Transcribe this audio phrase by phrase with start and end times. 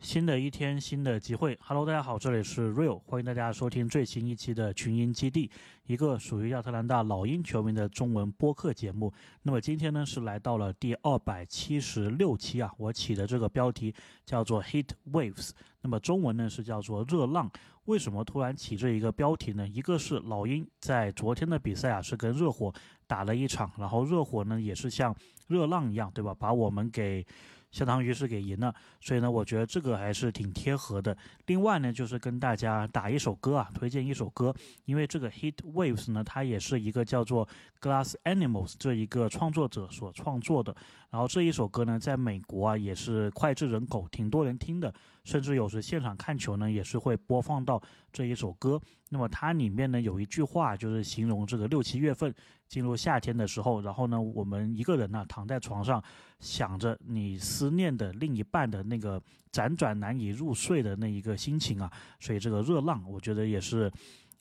[0.00, 1.58] 新的一天，新的机会。
[1.60, 5.50] Hello，大家好，这里是 Real，欢迎大家收听最新一期的群英基地，
[5.86, 9.12] 一个属于亚特兰大老鹰球迷的中文播客节目。
[9.42, 13.92] 那么今天呢，是来到了第二百七十六期啊，我起的这个标题
[14.24, 15.50] 叫做 Heat Waves，
[15.82, 17.50] 那么中文呢是叫做热浪。
[17.86, 19.66] 为什么突然起这一个标题呢？
[19.66, 22.72] 一个是老鹰在昨天的比赛啊，是跟热火
[23.08, 25.12] 打了一场，然后热火呢也是像
[25.48, 26.32] 热浪一样，对吧？
[26.38, 27.26] 把我们给。
[27.70, 31.16] 相当于是给赢了，所以呢，我觉得这个还是挺贴合的。
[31.46, 34.54] 另外呢，就是跟大家打一首歌啊，推荐一首歌，
[34.84, 37.46] 因为这个 Heat Waves 呢，它也是一个叫做
[37.80, 40.74] Glass Animals 这一个创作者所创作的。
[41.10, 44.92] 然后这一首歌呢，在美国啊也是脍炙人口，挺多人听的，
[45.28, 47.78] 甚至有时现场看球呢也是会播放到
[48.10, 48.80] 这一首歌。
[49.10, 52.34] 那么它里面呢有一句话，就是形容这个六七月份
[52.66, 56.02] 进入夏天的时候，然后呢我们一个人呢躺在床上，
[56.40, 63.92] 想着你思念的另一半的那个辗转难以入睡的那一个心情啊，所以这个热浪我觉得也是。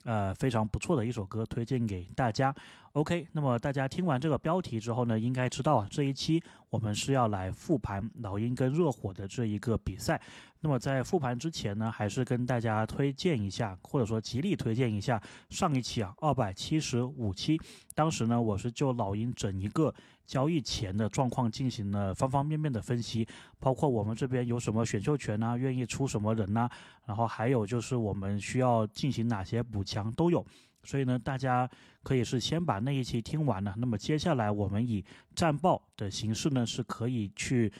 [0.03, 2.55] 呃，非常不错的一首歌，推荐给大家。
[2.93, 10.21] OK，那么大家听完这个标题之后呢，应该知道啊，这一期我们是要来复盘老鹰跟热火的这一个比赛。
[10.59, 17.59] 那么在复盘之前呢，还是跟大家推荐一下，或者说极力推荐一下上一期啊，二百七十五期。
[17.93, 19.93] 当时呢，我是就老鹰整一个
[20.25, 23.27] 交易前的状况进行了方方面面的分析，
[23.59, 26.67] 包括我们这边有什么选秀权呐，愿意出什么人呐，
[27.05, 30.45] 然后还有就是我们需要进行哪些补强都有。
[30.83, 31.69] 所以呢，大家
[32.01, 37.71] 可以是先把那一期听完了，那么接下来我们以战报的形式呢，是可以去。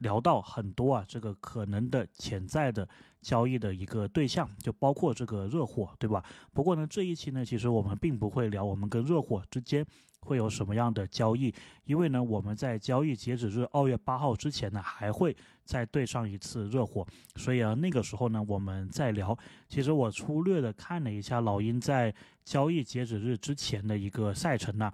[0.00, 2.86] 聊到很多啊，这个可能的潜在的
[3.22, 6.22] 交易的一个对象，就包括这个热火，对吧？
[6.52, 9.84] 不过呢，这一期呢，其实我们并不会聊我们跟热火之间
[10.20, 17.06] 会有什么样的交易，因为呢，我们在交易截止日二月八号之前呢，还会再对上一次热火，
[17.36, 19.36] 所以啊，那个时候呢，我们再聊。
[19.68, 24.90] 其实我粗略的看了一下老鹰在交易截止日之前的一个赛程呢。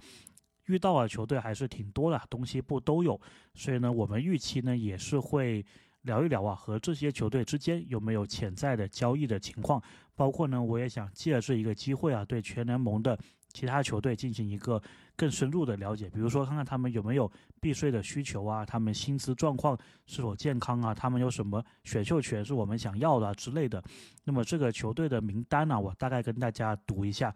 [0.67, 3.21] 遇到啊球队还是挺多的，东西部都有，
[3.55, 5.65] 所以呢，我们预期呢也是会
[6.03, 9.83] 聊一聊啊，和这些球队之间有没有潜在的交易的情况，
[10.15, 13.19] 包括呢，我也想借着这一个机会啊，对全联盟的
[13.53, 14.81] 其他球队进行一个
[15.17, 23.83] 更深入的了解，比如说看看他们有没有避税的需求啊，他们薪资状况是否健康啊，他们有什么选秀权是我们想要的之类的。
[24.25, 27.35] 那么这个球队的名单呢，我大概跟大家读一下。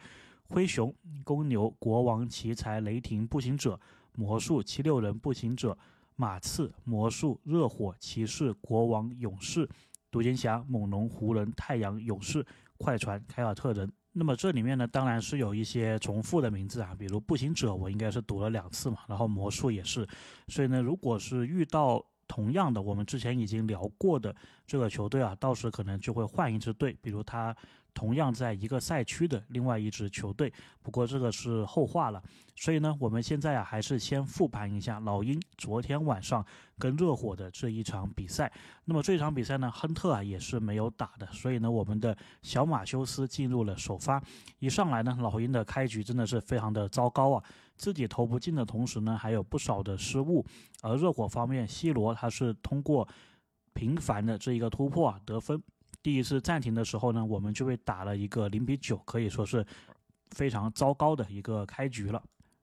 [0.51, 3.79] 灰熊、公牛、国王、奇才、雷霆、步行者、
[4.17, 5.79] 魔术、七六人、步行者、
[6.17, 9.69] 马刺、魔术、热火、骑士、国王、勇士、
[10.11, 12.45] 独行侠、猛龙、湖人、太阳、勇士、
[12.77, 13.89] 快船、凯尔特人。
[14.13, 20.05] 那么这里面呢，当然是有一些重复的名字啊，比如步行者，我应该是读了两次嘛，然后魔术也是。
[20.49, 24.35] 所以呢，如果是遇到同样的，我们之前已经聊过的
[24.67, 27.57] 这个球队啊，到时可能就会换一支队，比如他。
[27.95, 30.53] 同样在一个赛区的另外一支球队，
[30.83, 32.23] 不过这个是后话了。
[32.57, 36.45] 所以呢，我们现在啊，还是先复盘一下老鹰昨天晚上
[36.79, 38.53] 跟热火的这一场比赛。
[38.85, 44.23] 那么这场比赛呢，亨特啊也是没有打的，所以呢，我们的小马修斯进入了首发。
[44.59, 47.43] 一上来呢，老鹰的开局真的是非常的糟糕啊，
[47.77, 50.45] 自己投不进的同时呢，还有不少的失误。
[50.83, 53.09] 而热火方面，C 罗他是通过
[53.73, 55.63] 频繁的这一个突破啊得分。
[56.03, 59.65] 第一次暂停的时候呢，我们就被打了一个零比九，可以说是
[60.31, 62.23] 非常糟糕的一个开局了。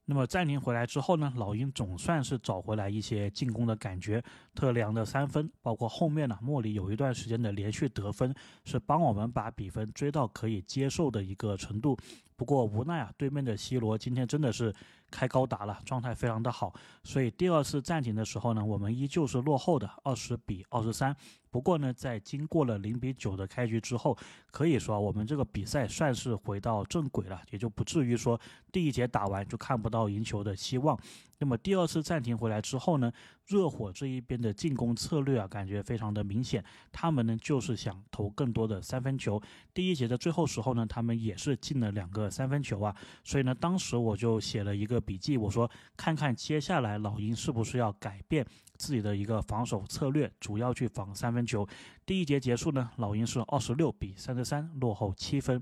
[0.10, 4.24] 那么暂停回来之后呢，老鹰总算是找回来一些进攻的感觉。
[4.56, 8.34] 特良的三分，包括后面呢，莫里有一段时间的连续得分，
[8.64, 11.98] 是帮我们把比分追到可以接受的一个程度。
[12.38, 14.74] 不过无奈啊，对面的 C 罗今天真的是
[15.12, 16.74] 开高达了，状态非常的好。
[17.04, 21.14] 所以第二次暂停的时候呢，我们依旧是落后的二十比二十三。
[21.58, 24.16] 不过呢，在经过了零比九的开局之后，
[24.52, 28.40] 可以说我们这个比赛算是回到正轨了，也就不至于说
[28.72, 30.96] 第一节打完就看不到赢球的希望。
[31.40, 33.12] 那么第二次暂停回来之后呢，
[33.48, 39.42] 热火这一边的进攻策略啊，感觉非常的明显，他们呢就是想投更多的三分球。
[39.74, 48.46] 第一节的最后时候呢，他们也是进了两个三分球啊，所以呢，当时我就写了一个笔记，我说看看接下来老鹰是不是要改变
[48.78, 51.68] 自己的一个防守策略，主要去防三分球。
[52.06, 55.62] 第一节结束呢，老鹰是二十六比三十三落后七分。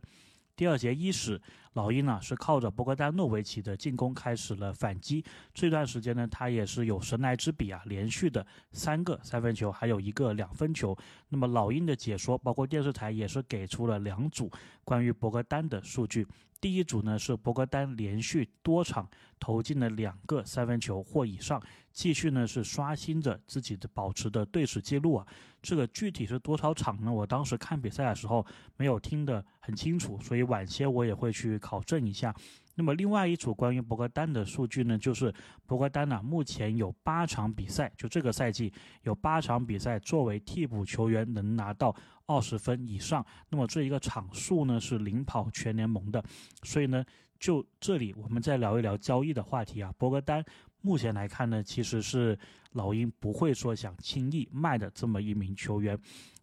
[0.57, 1.41] 第二节伊始，
[1.73, 5.21] 老鹰呢是靠着博格丹诺维奇的进攻开始了反击。
[5.53, 10.95] 这段时间呢，他也是有神来之笔啊，连续的三个三分球，还有一个两分球。
[11.27, 14.49] 那么老鹰的解说，包括电视台也是给出了两组
[14.85, 16.25] 关于博格丹的数据。
[16.61, 19.07] 第一组呢是博格丹连续多场
[19.37, 21.61] 投进了两个三分球或以上，
[21.95, 25.25] 继续呢是刷新着自己的保持的队史记录啊。
[25.61, 27.11] 这个具体是多少场呢？
[27.11, 28.45] 我当时看比赛的时候
[28.75, 32.35] 没有听得很清楚，所以晚些我也会去考证一下。
[32.77, 35.33] 那么另外一组关于博格丹的数据呢，就是
[35.65, 38.71] 博格丹呢目前有八场比赛，就这个赛季
[39.03, 41.95] 有八场比赛作为替补球员能拿到
[42.25, 43.25] 二十分以上。
[43.49, 46.21] 那么这一个场数呢是领跑全联盟的。
[46.63, 47.03] 所以呢，
[47.39, 49.93] 就这里我们再聊一聊交易的话题啊。
[49.97, 50.43] 博格丹
[50.81, 52.37] 目前来看呢，其实是
[52.71, 55.97] 老鹰不会说想轻易卖的这么一名球员。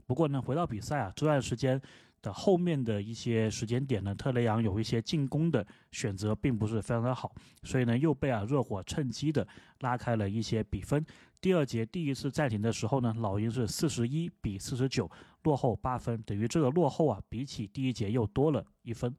[0.06, 1.80] 不过呢，回到比赛啊，这段时间。
[2.22, 7.34] 的后面的一些时间点呢，特雷杨有一些进攻的选择并不是非常的好，
[7.64, 9.44] 所以呢又被啊热火趁机的
[9.80, 11.04] 拉开了一些比分。
[11.40, 15.10] 第二节第一次暂停的时候呢，老鹰是四十一比四十九
[15.42, 19.12] 落后八分，等于这个落后啊比起第一节又多了一分。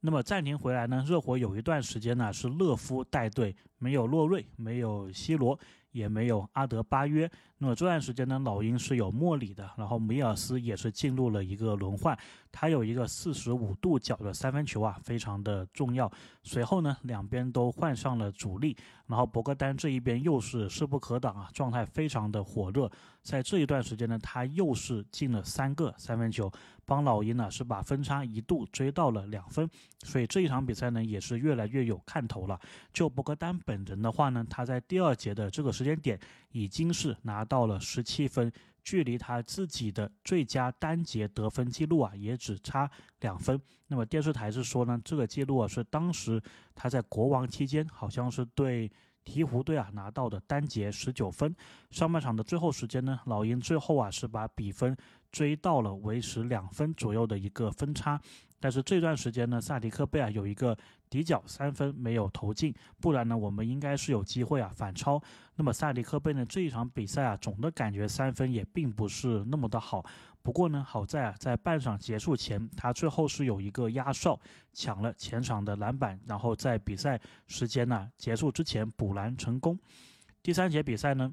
[0.00, 5.58] 那么暂停回来呢，热火有一段时间呢是乐夫带队，没有洛瑞，没有西罗。
[5.98, 7.30] 也没有阿德巴约。
[7.60, 12.16] 那么这段时间呢，老鹰是有莫里的，然后米尔斯也是进入了一个轮换，
[12.52, 16.10] 他有一个四十五度角的三分球啊，非常的重要。
[16.44, 18.76] 随后呢，两边都换上了主力，
[19.08, 22.88] 然后博格丹这一边又是势不可挡啊，状态非常的火热。
[23.22, 26.50] 在这一段时间呢，他又是进了三个三分球，
[26.86, 29.68] 帮老鹰呢是把分差一度追到了两分。
[30.04, 32.58] 所以这一场比赛呢，也是越来越有看头了。
[32.92, 36.18] 就博格丹本人的话呢，他在第二节的这个时间点
[36.52, 38.50] 已经是拿到了十七分，
[38.82, 42.90] 距离他自己的最佳单节得分记录啊，也只差
[43.20, 43.60] 两分。
[43.86, 46.42] 那么电视台是说呢，这个记录啊是当时
[46.74, 48.90] 他在国王期间，好像是对
[49.24, 51.54] 鹈鹕队啊拿到的单节十九分。
[51.90, 54.96] 上半场的最后时间呢，老鹰最后啊是把比分
[55.30, 58.20] 追到了维持两分左右的一个分差。
[58.60, 60.76] 但是这段时间呢，萨迪克贝啊有一个
[61.08, 65.22] 底角三分没有投进，不然呢我们应该是有机会啊反超。
[65.54, 70.04] 那么萨迪克贝呢这一场比赛啊总的感觉三分也并不是那么的好。
[70.42, 74.38] 不过呢好在啊在半场结束前他最后是有一个压哨
[74.72, 79.78] 抢了前场的篮板，然后在比赛时间呢结束之前补篮成功。
[80.42, 81.32] 第三节比赛呢，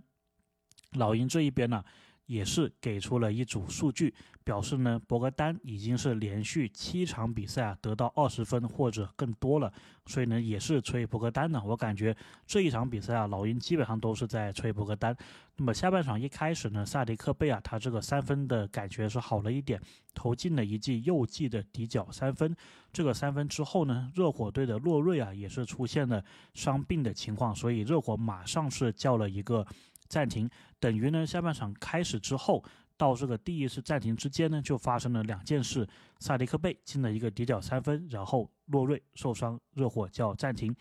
[0.93, 1.83] 老鹰这一边呢。
[2.25, 4.13] 也是给出了一组数据，
[4.43, 9.71] 表示呢，博格丹已经是连续七场比赛啊得到二十分或者更多了，
[10.05, 11.61] 所以呢也是吹博格丹呢。
[11.65, 15.15] 我感觉这一场比赛啊，老鹰基本上都是在吹博格丹。
[15.57, 19.79] 那么下半场一开始呢，萨迪克贝啊，他这个三分的感觉是好了一点，
[20.13, 22.55] 投进了一记右记的底角三分。
[22.91, 26.23] 这个三分之后呢，热火队的洛瑞啊也是出现了
[26.53, 29.65] 伤病的情况，所以热火马上是叫了一个。
[30.07, 30.49] 暂停
[30.79, 32.63] 等于呢，下半场开始之后
[32.97, 35.87] 到这个第一次暂停之间呢，就发生了两件事：
[36.19, 40.75] 萨迪克贝进了一个底角三分，然后洛瑞受伤，热火叫暂停。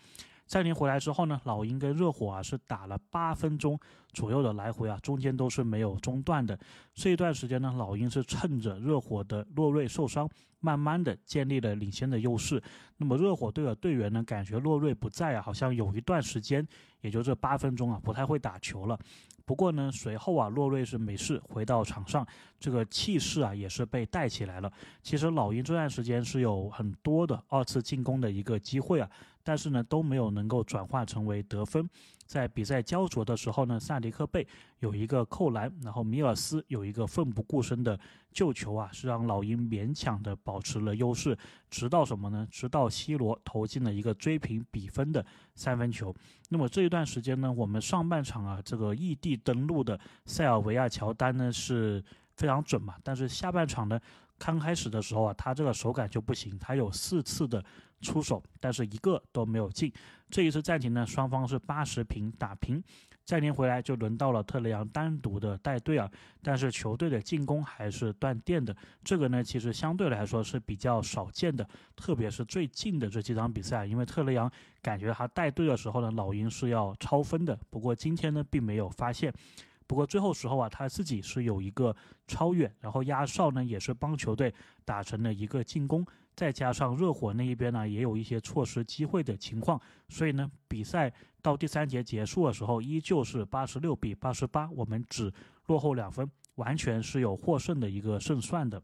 [0.45, 3.79] 暂停回来之后呢，老鹰跟热火啊是打了八分钟
[4.13, 6.57] 左右的来回啊，中间都是没有中断的。
[6.93, 12.61] 这一段时间呢，老鹰是趁着热火的洛瑞受伤，慢慢的建立了领先的优势。
[12.97, 16.65] 那么热火队的队员呢，感觉洛瑞不在啊，好像有一段时间，
[17.01, 18.97] 也就这八分钟啊，不太会打球了。
[19.45, 22.25] 不过呢，随后啊，洛瑞是没事回到场上，
[22.59, 24.71] 这个气势啊也是被带起来了。
[25.03, 29.07] 其实老鹰这段时间是有很多的二次进攻的一个机会啊，
[29.45, 31.89] 但是呢都没有能够转化成为得分。
[32.25, 34.45] 在比赛焦灼的时候呢，萨迪克贝
[34.79, 37.99] 有一个扣篮，然后米尔斯有一个奋不顾身的
[38.31, 41.37] 救球啊，是让老鹰勉强的保持了优势。
[41.69, 42.47] 直到什么呢？
[42.49, 46.11] 直到西罗投进了一个追平比分的三分球。
[46.49, 52.03] 那么这一段时间呢，我们上半场啊，这个异地登陆的塞尔维亚乔丹呢是
[52.33, 53.99] 非常准嘛，但是下半场呢，
[54.37, 57.63] 刚开始的时候啊，他这个手感就不行，他有四次的。
[58.01, 59.91] 出手，但是一个都没有进。
[60.29, 62.83] 这一次暂停呢，双方是八十平打平。
[63.23, 66.11] 暂停回来就轮到了特雷杨单独的带队啊，
[66.43, 68.75] 但是球队的进攻还是断电的。
[69.03, 74.51] 这个呢，其实相对来说是比较少见的，特别是最近的这几场比赛，因为特雷杨
[74.83, 77.57] 感觉他带队的时候呢，老鹰是要超分的。
[77.71, 79.33] 不过今天呢，并没有发现。
[79.87, 81.95] 不过最后时候啊，他自己是有一个
[82.27, 86.05] 超越，然后压哨呢，也是帮球队打成了一个进攻。
[86.35, 95.31] 再加上热火那一边呢，也有一些错失机会的情况，所以呢，比赛到第三节结束的时候，依旧是八十六比八十八，我们只
[95.67, 98.81] 落后两分，完全是有获胜的一个胜算的。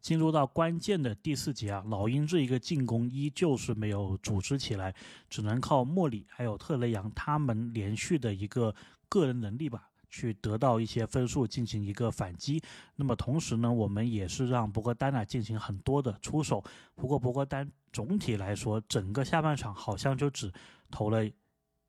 [0.00, 4.94] 进入到关键的第四节啊，老鹰这一个进攻依旧是没有组织起来，
[5.28, 8.74] 只能靠莫里还有特雷杨他们连续的一个
[9.08, 9.90] 个人能力吧。
[10.14, 12.62] 去得到一些分数进行一个反击。
[12.94, 16.62] 那么同时呢，我们也是让博格丹呢进行很多的出手。
[16.94, 20.52] 不过博格丹总体来说，整个下半场好像就只
[20.90, 21.28] 投了。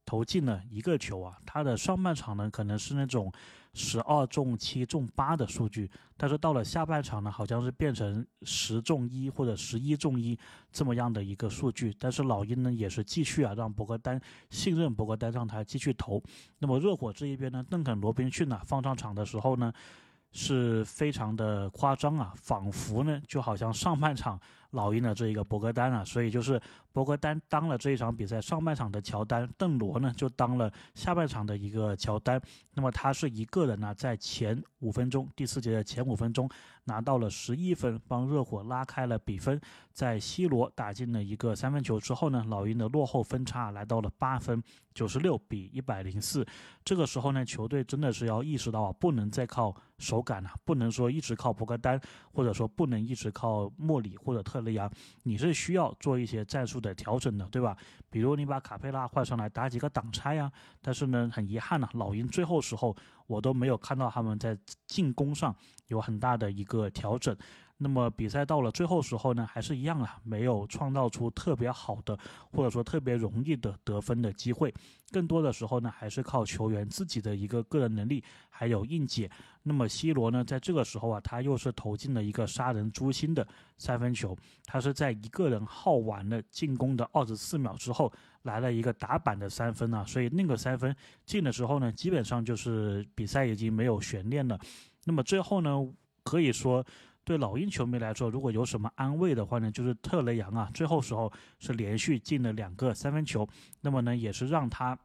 [0.05, 3.31] 投进了一个球啊，他的上半场呢可能是那种
[3.73, 10.37] 十二中七中八的数据，但是到了下半场呢，好像是变成十中一或者十一中一
[10.71, 11.93] 这么样的一个数据。
[11.99, 16.21] 但是老鹰呢也是继续啊让博格丹信任博格丹让他继续投。
[16.59, 19.73] 那么热火这一边呢，邓肯罗宾逊呢放上场的时候呢。
[20.37, 24.37] 是非常的夸张啊，仿佛呢就好像上半场
[24.71, 26.61] 老鹰的这一个博格丹啊，所以就是
[26.91, 32.39] 博格丹当了这一场比赛上半场的乔丹，邓罗呢就当了下半场的一个乔丹。
[32.73, 36.49] 那么他是一个人呢，在前五分钟，第四节的前五分钟
[36.85, 39.59] 拿到了十一分，帮热火拉开了比分。
[39.91, 44.61] 在 C 罗打进了一个三分球之后呢，老鹰的落后分差来到了八分，
[44.93, 46.45] 九十六比一百零四。
[46.83, 51.99] 这个时候呢，球队真的是要意识到啊，不能再靠手感了，不能说一直靠博格丹，
[52.33, 54.91] 或者说不能一直靠莫里或者特雷杨，
[55.23, 57.77] 你是需要做一些战术的调整的，对吧？
[58.09, 60.51] 比如你把卡佩拉换上来打几个挡拆呀。
[60.81, 62.93] 但是呢，很遗憾呢，老鹰最后时候
[63.27, 65.55] 我都没有看到他们在进攻上
[65.87, 67.35] 有很大的一个个调整。
[67.77, 72.17] 那么比赛到了最后时候呢，还是一样啊，没有创造出特别好的
[72.49, 74.73] 或者说特别容易的得分的机会，
[75.11, 79.29] 更多的时候呢，还是靠球员自己的一个个人能力还有应解。
[79.61, 83.45] 那么 C 罗呢，在这个时候啊，他又是投进了一个杀人诛心的
[83.77, 88.09] 三分球，他是在一个人耗完了进攻的二十四秒之后
[88.43, 94.57] 来了一个打板的三分啊，所以那个三分进的时候呢，基本上就是比赛已经没有悬念了。
[95.03, 95.85] 那么最后呢，
[96.25, 96.85] 可以说。
[97.27, 103.49] 对老鹰球迷来说，如果有什么安慰的话呢，就是特雷杨啊，最后时候是连续进了两个三分球，
[103.81, 104.95] 那么呢，也是让他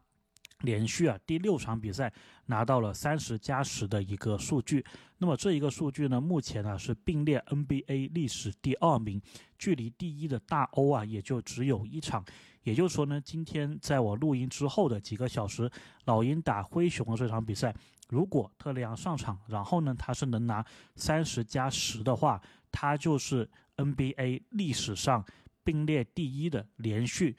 [0.58, 2.12] 连续啊第六场比赛
[2.44, 4.84] 拿到了三十加十的一个数据。
[5.16, 9.18] 那么这一个数据呢，目前呢是并列 NBA 历史第二名，
[9.58, 12.22] 距离第一的大欧啊也就只有一场。
[12.64, 15.70] 也就是说呢，今天在我录音之后的几个小时，
[16.04, 17.74] 老鹰打灰熊的这场比赛。
[18.10, 20.64] 如果特雷杨上场，然后呢，他是能拿
[20.96, 25.24] 三十加十的话，他就是 NBA 历史上
[25.62, 27.36] 并列第一的连续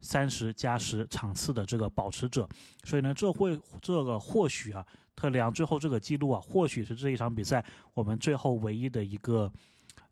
[0.00, 2.48] 三十加十场次的这个保持者。
[2.84, 4.86] 所以呢，这会这个或许啊，
[5.16, 9.52] 特雷杨最后这个记录啊，或许是这一场比赛我们最后唯一的一个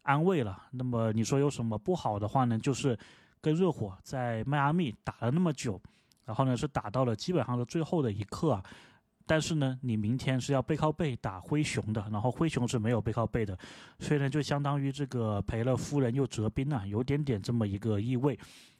[0.02, 0.60] 安慰了。
[0.72, 2.58] 那么你说有什么不好的话呢？
[2.58, 2.98] 就是
[3.40, 5.80] 跟热火在迈阿密打了那么久，
[6.24, 8.64] 然后呢是打到了基本上的最后的一刻啊。
[9.30, 13.56] 但是呢，你明天是要背靠背打灰熊的，然后灰熊是没有背靠背的，
[14.00, 18.36] 所以呢，就相当于这个赔了夫人又折兵啊，有点点这么一个意味。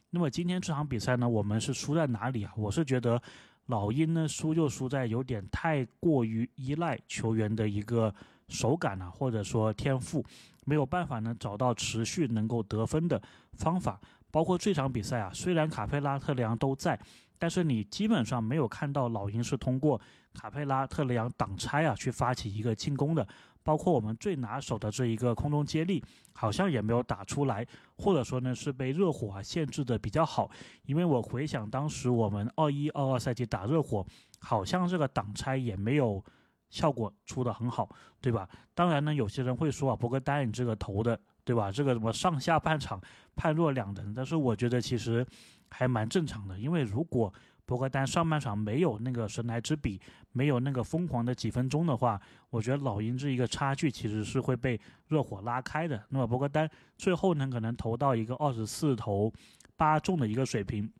[0.09, 2.51] 那么今天这场比赛呢，我们是输在哪里啊？
[2.57, 3.21] 我是觉得
[3.67, 8.13] 老鹰呢输就输在有点太过于依赖球员的一个
[8.49, 10.21] 手感啊，或者说天赋，
[10.65, 13.21] 没有办法呢找到持续能够得分的
[13.53, 13.97] 方法。
[14.29, 16.99] 包括这场比赛啊，虽然卡佩拉、特雷杨都在。
[17.39, 19.99] 但是你基本上没有看到老鹰是通过
[20.33, 23.27] 卡佩拉、特雷杨挡拆啊去发起一个进攻的，
[23.63, 27.65] 包括我们最拿手的这一个空中接力，好像也没有打出来，
[27.97, 30.49] 或者说呢是被热火啊限制的比较好。
[30.85, 34.05] 因为我回想当时我们二一、二二赛季打热火，
[34.39, 36.23] 好像这个挡拆也没有
[36.69, 38.47] 效果出的很好，对吧？
[38.73, 41.71] 当然呢，有些人会说啊，博格丹你这个投的，对吧？
[41.71, 42.99] 这个什么上下半场
[43.35, 45.25] 判若两人，但是我觉得其实。
[45.73, 47.33] 还蛮正常的，因为如果
[47.71, 49.97] 不过，但上半场没有那个神来之笔，
[50.33, 56.03] 没有那个疯狂的几分钟的话，我觉得老鹰这一个差距其实是会被热火拉开的。
[56.09, 59.31] 那么不过丹最后呢，可能投到一个二十四投
[59.77, 60.91] 八中的一个水平，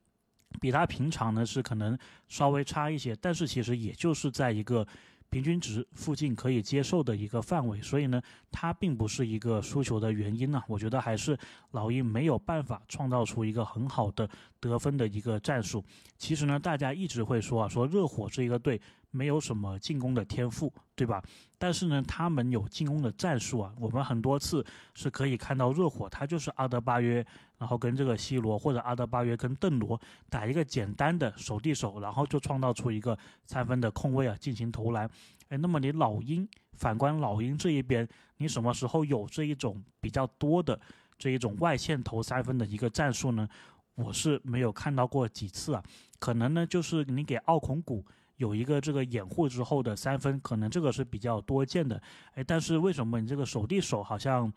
[0.61, 1.97] 比他平常呢是可能
[2.29, 4.87] 稍微差一些，但是其实也就是在一个。
[5.31, 8.21] 平均值附近可以接受的一个范围，所以呢，
[8.51, 10.61] 它并不是一个输球的原因呢。
[10.67, 11.35] 我觉得还是
[11.71, 15.83] 老鹰没有办法创造出一个很好的得分的一个战术。
[16.17, 18.79] 其实呢，大家一直会说啊，说热火这一个队。
[19.13, 21.21] 没有什么进攻的天赋，对吧？
[21.57, 23.73] 但是呢，他们有进攻的战术啊。
[23.77, 27.21] 我们很多次是可以看到热火，他就是阿德巴约，
[27.61, 30.01] 然后跟这个 C 罗或者阿德巴约跟邓罗
[30.31, 33.15] 打一个简单的手递手，然后就创造出一个
[33.45, 35.07] 三分的空位啊，进行投篮。
[35.49, 40.79] 哎，那么你老鹰，反观老鹰这一边，你什么时候有这一种比较多的
[41.19, 43.47] 这一种外线投三分的一个战术呢？
[43.93, 45.83] 我是没有看到过几次啊。
[46.17, 48.03] 可能呢，就是你给奥孔古。
[48.37, 52.01] 有一个这个掩护之后的三分，可能这个是比较多见的，
[52.33, 54.51] 哎，但是为什么你这个手递手好像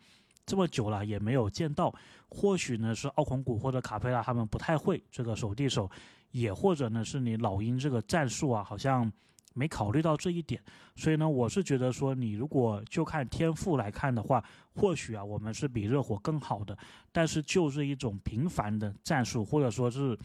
[0.45, 1.93] 这么久了也没有见到？
[2.29, 5.89] 或许呢是奥孔古或者卡佩拉他们不太会这个手递手，
[6.31, 9.09] 也或者呢是你老鹰这个战术啊，好像
[9.53, 10.61] 没考虑到这一点，
[10.97, 16.77] 所以呢，我是觉得说，你如果就看天赋来看的话，或许啊，我们是比热火更好的。
[17.13, 20.17] 但是就是一种频繁的战术，或者说是，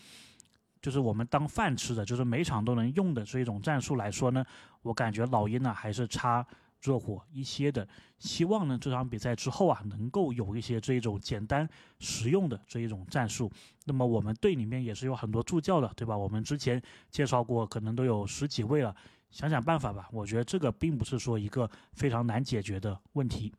[0.83, 4.45] 就是我们当饭吃的，就是每场都能用的这一种战术来说呢，
[4.83, 6.45] 我感觉老鹰呢还是差
[6.81, 7.87] 热火一些的。
[8.19, 11.69] 希望呢这场比赛之后啊，能够有一些这一种简单
[11.99, 13.51] 实用的这一种战术。
[13.85, 16.17] 那么我们队里面也是有很多助教的，对吧？
[16.17, 18.95] 我们之前介绍过，可能都有十几位了。
[19.31, 23.53] 想想办法吧，我觉得这个并不是说一个非常难解决的问题。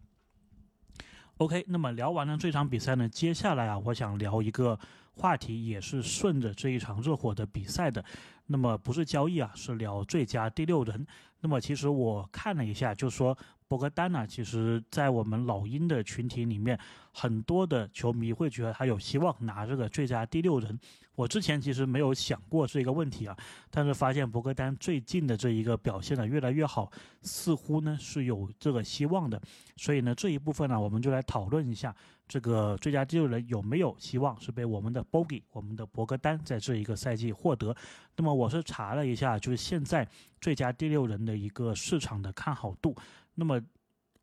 [1.38, 4.78] OK，那么聊完了这场比赛呢，接下来啊，我想聊一个
[5.22, 8.04] 话题，也是顺着这一场热火的比赛的。
[8.48, 11.06] 那么不是交易啊，是聊最佳第六人。
[11.42, 13.38] 那么其实我看了一下，就说。
[13.68, 16.78] 博格丹呢，其实，在我们老鹰的群体里面，
[17.14, 20.78] 很多的球迷会觉得他有希望拿这个最佳第六人。
[21.16, 23.38] 我之前其实没有想过这个问题啊，
[23.70, 29.42] 但是发现博格丹最近的这一个表现呢越来越好，似乎呢是有这个希望的。
[29.78, 31.96] 所以呢，这一部分呢，我们就来讨论一下
[32.32, 37.76] 这个最佳第六人有没有希望是被我们的 Bogey，我们的博格丹在这一个赛季获得。
[38.16, 40.08] 那么我是查了一下，就是现在
[40.40, 42.96] 最佳第六人的一个市场的看好度。
[43.36, 43.62] 那么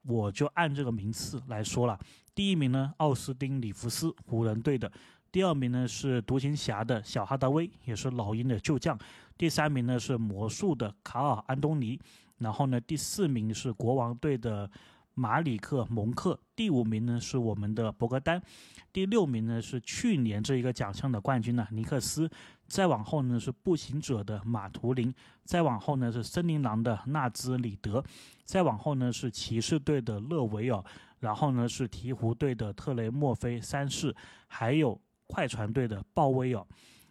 [0.06, 2.00] 我就按这个名次来说了，
[2.34, 4.90] 第一名呢，奥斯汀·里弗斯，湖人队的；
[5.30, 8.96] 第二名呢是独行侠的小哈达威，也是老鹰的旧将；
[9.36, 11.98] 第三名呢是魔术的卡尔·安东尼；
[12.38, 14.70] 然后呢，第四名是国王队的。
[15.18, 18.40] 马里克·蒙克，第五名呢是我们的博格丹，
[18.92, 22.30] 第六名呢是去年这一个奖项的冠军呢尼克斯，
[22.68, 25.12] 再往后呢是步行者的马图林，
[25.44, 28.04] 再往后呢是森林狼的纳兹里德，
[28.44, 30.80] 再往后呢是骑士队的勒维尔，
[31.18, 34.14] 然后呢是鹈鹕队的特雷莫菲三世，
[34.46, 36.64] 还有快船队的鲍威尔，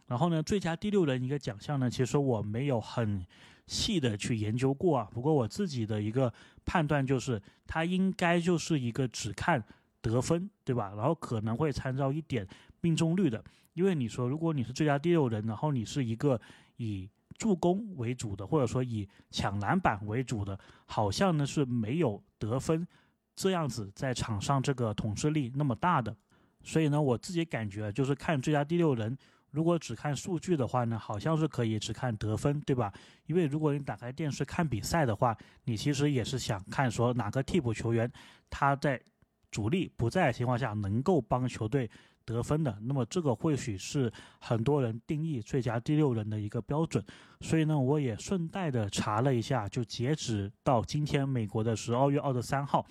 [0.06, 3.26] 然后呢最佳第六人一个奖项呢，其实我没有很。
[3.68, 6.34] 细的去研究过啊，不过我自己的一个
[6.66, 9.64] 判断就是，他应该就是一个只看
[10.02, 10.94] 得分，对吧？
[10.96, 12.48] 然后可能会参照一点
[12.82, 13.44] 命中率的，
[13.74, 16.40] 因为你说如果你是最佳第六人，然后你是一个
[16.78, 22.88] 以助攻为主的，或者说以抢篮板为主的，好像呢是没有得分
[23.36, 26.16] 这样子在场上这个统治力那么大的，
[26.64, 29.18] 所以呢，我自己感觉就是看最佳第六人。
[29.52, 32.94] 如果只看数据的话呢，好像是可以只看得分，对吧？
[33.26, 38.12] 因为如果你打开电视看比赛的话，你其实也是想看说哪个替补球员
[38.50, 39.02] 他在
[39.50, 41.90] 主力不在的情况下能够帮球队
[42.26, 42.78] 得分的。
[42.82, 47.04] 那么这个或许是很多人定义最佳第六人的一个标准。
[47.40, 52.86] 所以呢，我也顺带的查了一下，就截止到今天美国的十二月二十三号，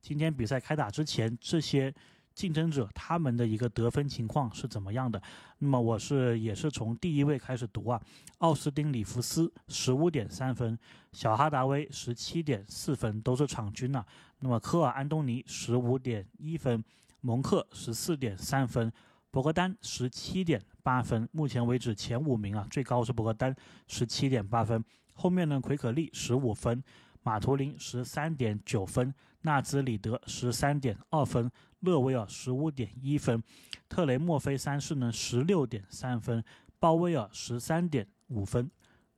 [0.00, 1.92] 今天比赛开打之前这些。
[2.34, 5.20] 竞争者他们的一个得分情况是怎么样的？
[5.58, 8.00] 那么我是也是从第一位开始读啊，
[8.38, 10.78] 奥斯汀·里弗斯十五点三分，
[11.12, 14.04] 小哈达威十七点四分，都是场均呐。
[14.40, 16.82] 那么科尔·安东尼十五点一分，
[17.20, 18.92] 蒙克十四点三分，
[19.30, 21.28] 博格丹十七点八分。
[21.30, 23.54] 目前为止前五名啊，最高是博格丹
[23.86, 26.82] 十七点八分，后面呢奎可利十五分，
[27.22, 31.50] 马图林十三点九分，纳兹里德十三点二分。
[31.82, 33.40] 勒维尔十五点一分，
[33.88, 36.42] 特雷莫菲三世呢十六点三分，
[36.80, 38.68] 鲍威尔十三点五分。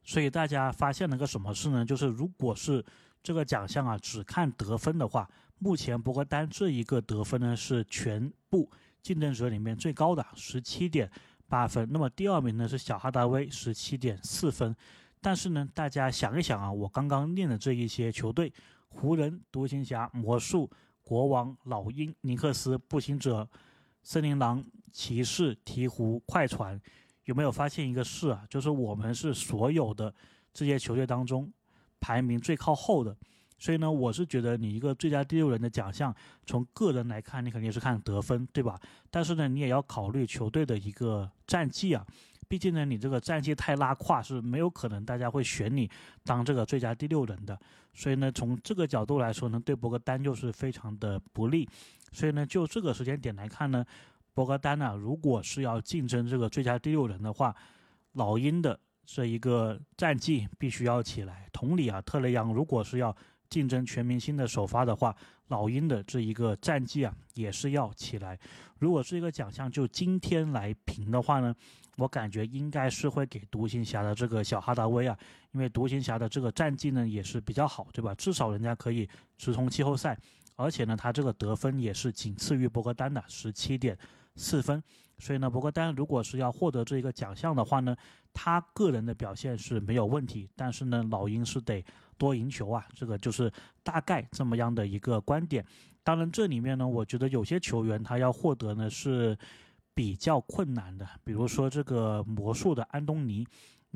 [0.03, 1.85] 所以大家发现了个什么事呢？
[1.85, 2.85] 就是如果是
[3.22, 5.27] 这个奖项啊，只看得分的话，
[5.59, 11.11] 目前博格丹这一个得分呢是全部竞争者里面最高的十七点
[11.48, 11.88] 八分。
[11.90, 14.74] 那么第二名呢是小哈达威十七点四分。
[15.20, 18.53] 但是呢，大家想一想啊，我刚刚念的这一些球队，
[18.88, 20.70] 湖人、独行侠、魔术。
[21.04, 23.48] 国王、老鹰、尼克斯、步行者、
[24.02, 26.80] 森林狼、骑士、鹈鹕、快船，
[27.24, 28.44] 有没有发现一个事啊？
[28.48, 30.12] 就是我们是所有的
[30.52, 31.52] 这些球队当中
[32.00, 33.16] 排名最靠后的。
[33.56, 36.14] 所以呢，我是觉得你一个最佳第六人的奖项，
[36.44, 38.78] 从个人来看，你肯定是看得分，对吧？
[39.10, 42.04] 但是呢，你也要考虑球队的一个战绩啊。
[42.48, 45.90] 毕竟呢，你这个战绩太拉胯是没有可能大家会选你
[46.24, 47.59] 当这个最佳第六人的。
[47.92, 51.68] 所以呢，从这个角度来说呢，对博格丹就是非常的不利。
[52.12, 53.85] 所以呢，就这个时间点来看呢，
[54.33, 57.54] 博格丹呢，如果是要竞争这个最佳第六人的话，
[58.12, 61.48] 老鹰的这一个战绩必须要起来。
[61.52, 63.14] 同理啊，特雷杨如果是要
[63.48, 65.14] 竞争全明星的首发的话，
[65.48, 68.38] 老鹰的这一个战绩啊也是要起来。
[68.78, 71.54] 如果是一个奖项就今天来评的话呢？
[71.96, 75.16] 我感觉应该是会给独行侠的这个小哈达威啊，
[75.52, 78.14] 因为独行侠的这个战绩呢也是比较好，对吧？
[78.14, 80.18] 至少人家可以直通季后赛，
[80.57, 83.96] 而且呢他这个得分也是仅次于博格丹的十七点
[84.37, 84.83] 四分。
[85.20, 87.96] 所以呢，博格丹如果是要获得这一个奖项的话呢，
[88.33, 91.85] 他个人的表现是没有问题，但是呢，老鹰是得
[92.18, 93.50] 多赢球啊，这个就是
[93.85, 95.64] 大概这么样的一个观点。
[96.02, 99.38] 当然，这里面呢，我觉得有些球员他要获得呢是
[99.94, 103.46] 比较困难的，比如说这个魔术的安东尼。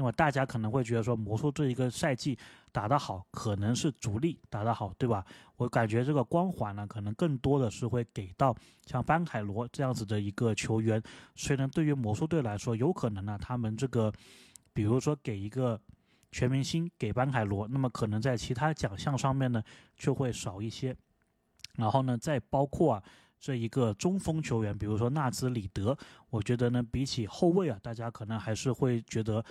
[0.01, 2.39] 那么大家可能会觉得说，魔术这一个赛季
[2.71, 5.27] 打得好，可能是主力打得好，对吧？
[5.57, 8.55] 我感觉这个光环呢，可能更多的是会给到
[8.87, 11.03] 像班凯罗这样子的一个球员。
[11.35, 14.13] 所以呢，对于魔术队来说，有可能呢，他们这个，
[14.73, 15.81] 比如说给一个
[16.31, 19.61] 全明星给班凯罗，那么可能在其他奖项上面呢，
[19.97, 20.95] 就会少一些。
[21.75, 23.03] 然后呢，再包括啊，
[23.39, 25.97] 这一个中锋球员，比如说纳兹里德，
[26.31, 29.45] 我觉得呢，比起后卫啊，大家可能还是会觉得。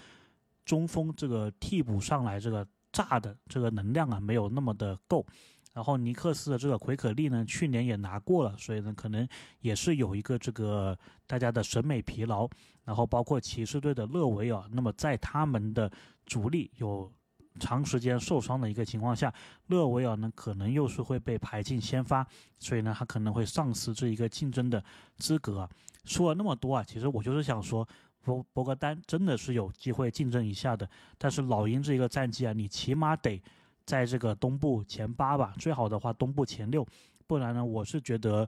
[0.65, 5.25] 中锋这个替补上来，这个炸的这个能量啊，没有那么的够。
[5.73, 9.25] 然后尼克斯的这个奎可利呢，去年也拿过了，所以呢，可能
[9.61, 12.49] 也是有一个这个大家的审美疲劳。
[12.83, 15.89] 然后包括骑士队的勒维尔，那么在他们的
[16.25, 17.09] 主力有
[17.57, 19.33] 长时间受伤的一个情况下，
[19.67, 22.25] 勒维尔呢可能又是会被排进先发，
[22.59, 24.83] 所以呢，他可能会丧失这一个竞争的
[25.17, 25.67] 资格。
[26.05, 27.87] 说了那么多啊，其实我就是想说。
[28.23, 33.41] 博博格丹真的是有机会竞争一下的，但是老鹰这一个战绩啊，你起码得
[33.85, 36.85] 在这个东部前八吧，最好的话东部前六，
[37.25, 38.45] 不然呢，我是觉得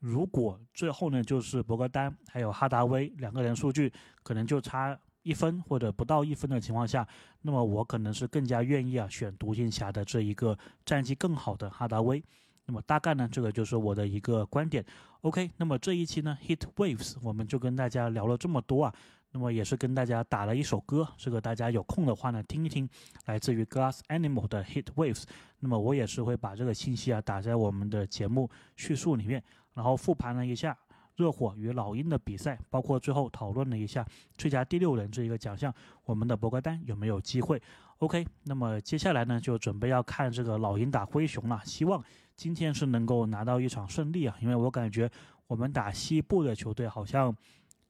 [0.00, 3.92] 如果最后呢就是博格丹还有哈达威两个人数据
[4.24, 7.04] 可能就差一分或者不到一分的情况下，
[7.42, 10.56] 那么我可能是更加愿意啊选独行侠的这一个
[10.86, 12.22] 战绩更好的哈达威。
[12.66, 14.84] 那么大概呢，这个就是我的一个观点。
[15.22, 18.94] OK，那么这一期呢，Hit Waves 我们就跟大家聊了这么多啊。
[19.32, 22.88] 那么也是跟大家打了一首歌，这个大家有空的话呢听一听，
[23.26, 25.24] 来自于 Glass Animal 的 Hit Waves。
[25.58, 30.78] 那么我也是会把这个信息啊打在我们的节目叙述里面，然后复盘了一下
[31.16, 35.72] 热火与老鹰的比赛，包括最后讨论了一下最佳第六人这一个奖项，
[36.04, 37.60] 我们的博格丹有没有机会
[37.98, 42.02] ？OK，那么接下来呢就准备要看这个老鹰打灰熊了，希望。
[42.36, 45.08] 今天是能够拿到一场胜利啊，因为我感觉
[45.46, 47.32] 我们打西部的球队好像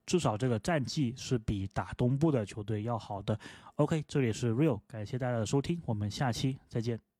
[0.04, 3.40] 至少这个战绩是比打东部的球队要好的。
[3.76, 7.13] OK，这里是 Real，感谢大家的收听，我们下期再见。